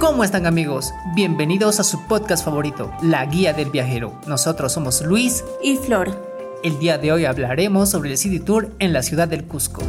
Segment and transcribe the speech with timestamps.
[0.00, 0.94] ¿Cómo están amigos?
[1.14, 4.18] Bienvenidos a su podcast favorito, La Guía del Viajero.
[4.26, 6.16] Nosotros somos Luis y Flor.
[6.64, 9.82] El día de hoy hablaremos sobre el City Tour en la ciudad del Cusco.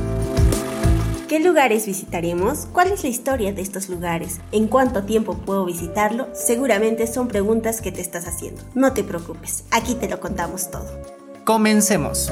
[1.30, 2.68] ¿Qué lugares visitaremos?
[2.74, 4.42] ¿Cuál es la historia de estos lugares?
[4.52, 6.28] ¿En cuánto tiempo puedo visitarlo?
[6.34, 8.64] Seguramente son preguntas que te estás haciendo.
[8.76, 10.88] No te preocupes, aquí te lo contamos todo.
[11.46, 12.30] Comencemos.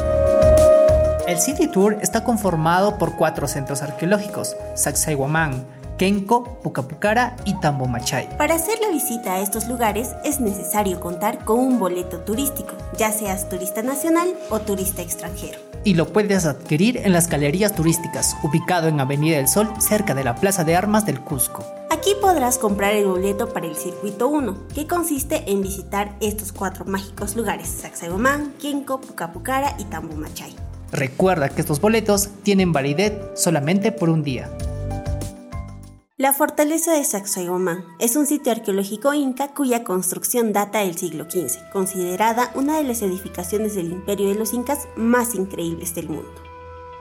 [1.29, 5.63] El City Tour está conformado por cuatro centros arqueológicos, Sacsayhuamán,
[5.99, 8.37] Kenko, Pucapucara y Tambomachay.
[8.37, 13.11] Para hacer la visita a estos lugares es necesario contar con un boleto turístico, ya
[13.11, 15.59] seas turista nacional o turista extranjero.
[15.83, 20.23] Y lo puedes adquirir en las galerías turísticas, ubicado en Avenida del Sol, cerca de
[20.23, 21.65] la Plaza de Armas del Cusco.
[21.91, 26.85] Aquí podrás comprar el boleto para el Circuito 1, que consiste en visitar estos cuatro
[26.85, 30.55] mágicos lugares, Sacsayhuamán, Kenko, Pucapucara y Tambomachay.
[30.93, 34.49] Recuerda que estos boletos tienen validez solamente por un día.
[36.19, 41.71] La fortaleza de Sacsayhuamán es un sitio arqueológico inca cuya construcción data del siglo XV,
[41.71, 46.29] considerada una de las edificaciones del imperio de los incas más increíbles del mundo.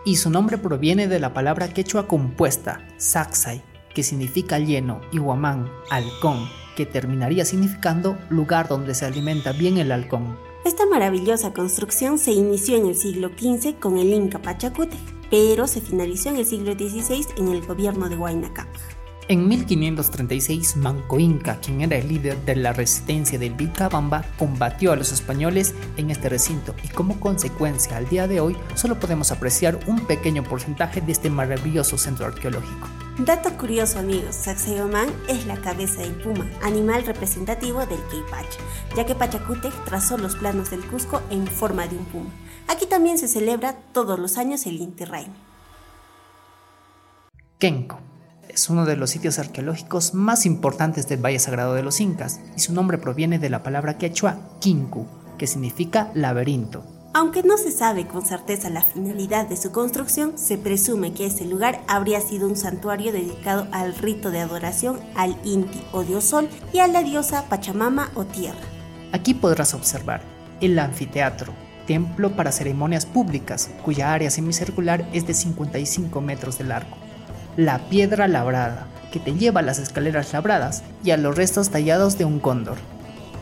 [0.04, 3.60] Y su nombre proviene de la palabra quechua compuesta, Sacsay,
[3.92, 9.90] que significa lleno, y Huamán, halcón, que terminaría significando lugar donde se alimenta bien el
[9.90, 10.38] halcón.
[10.64, 15.80] Esta maravillosa construcción se inició en el siglo XV con el Inca Pachacútec, pero se
[15.80, 18.97] finalizó en el siglo XVI en el gobierno de Huayna Cápac.
[19.30, 24.96] En 1536, Manco Inca, quien era el líder de la resistencia del Vilcabamba, combatió a
[24.96, 29.80] los españoles en este recinto y como consecuencia al día de hoy solo podemos apreciar
[29.86, 32.88] un pequeño porcentaje de este maravilloso centro arqueológico.
[33.18, 38.58] Dato curioso amigos, Sacsayhuamán es la cabeza del puma, animal representativo del Queipacha,
[38.96, 42.30] ya que Pachacútec trazó los planos del Cusco en forma de un puma.
[42.66, 45.04] Aquí también se celebra todos los años el Inti.
[47.58, 48.07] Kenko
[48.48, 52.60] es uno de los sitios arqueológicos más importantes del Valle Sagrado de los Incas y
[52.60, 55.06] su nombre proviene de la palabra quechua Kinku,
[55.38, 56.82] que significa laberinto.
[57.14, 61.46] Aunque no se sabe con certeza la finalidad de su construcción, se presume que ese
[61.46, 66.48] lugar habría sido un santuario dedicado al rito de adoración al Inti o Dios Sol
[66.72, 68.60] y a la diosa Pachamama o Tierra.
[69.12, 70.20] Aquí podrás observar
[70.60, 71.54] el anfiteatro,
[71.86, 77.07] templo para ceremonias públicas, cuya área semicircular es de 55 metros de largo
[77.58, 82.16] la piedra labrada, que te lleva a las escaleras labradas y a los restos tallados
[82.16, 82.78] de un cóndor.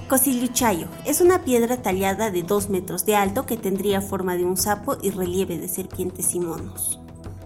[0.09, 4.56] Cosiluchayo es una piedra tallada de 2 metros de alto que tendría forma de un
[4.56, 6.99] sapo y relieve de serpientes y monos.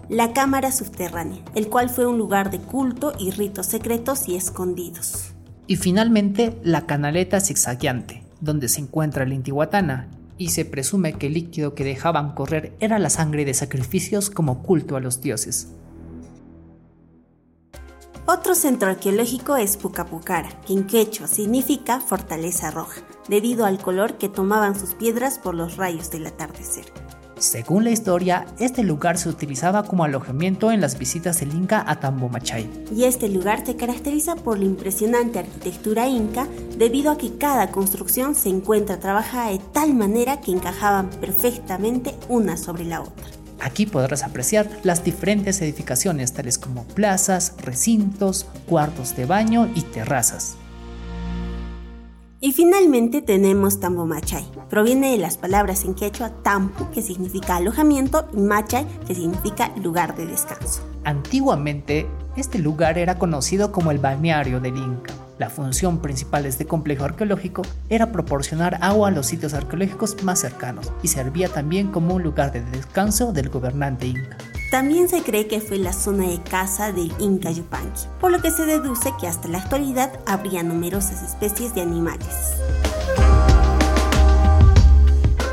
[0.07, 5.33] La cámara subterránea, el cual fue un lugar de culto y ritos secretos y escondidos.
[5.67, 10.07] Y finalmente la canaleta zigzagueante, donde se encuentra el Intihuatana,
[10.37, 14.63] y se presume que el líquido que dejaban correr era la sangre de sacrificios como
[14.63, 15.67] culto a los dioses.
[18.27, 24.29] Otro centro arqueológico es Pucapucara, que en quechua significa fortaleza roja, debido al color que
[24.29, 26.85] tomaban sus piedras por los rayos del atardecer.
[27.41, 31.99] Según la historia, este lugar se utilizaba como alojamiento en las visitas del Inca a
[31.99, 32.69] Tambomachay.
[32.95, 38.35] Y este lugar se caracteriza por la impresionante arquitectura inca debido a que cada construcción
[38.35, 43.40] se encuentra trabajada de tal manera que encajaban perfectamente una sobre la otra.
[43.61, 50.57] Aquí podrás apreciar las diferentes edificaciones tales como plazas, recintos, cuartos de baño y terrazas.
[52.43, 54.43] Y finalmente tenemos Tambomachay.
[54.67, 60.15] Proviene de las palabras en quechua tampu, que significa alojamiento, y machay, que significa lugar
[60.15, 60.81] de descanso.
[61.03, 65.13] Antiguamente, este lugar era conocido como el balneario del Inca.
[65.37, 70.39] La función principal de este complejo arqueológico era proporcionar agua a los sitios arqueológicos más
[70.39, 74.37] cercanos y servía también como un lugar de descanso del gobernante inca.
[74.71, 78.51] También se cree que fue la zona de caza del Inca Yupanqui, por lo que
[78.51, 82.53] se deduce que hasta la actualidad habría numerosas especies de animales.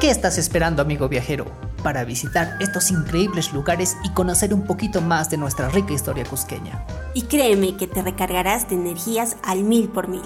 [0.00, 1.67] ¿Qué estás esperando, amigo viajero?
[1.82, 6.84] Para visitar estos increíbles lugares y conocer un poquito más de nuestra rica historia cusqueña.
[7.14, 10.22] Y créeme que te recargarás de energías al mil por mil.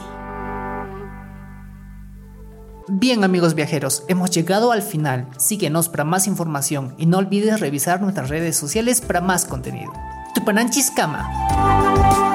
[2.89, 5.29] Bien amigos viajeros, hemos llegado al final.
[5.39, 9.93] Síguenos para más información y no olvides revisar nuestras redes sociales para más contenido.
[10.35, 12.32] Tupananchis Kama.